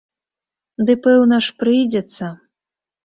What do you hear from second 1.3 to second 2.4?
ж, прыйдзецца.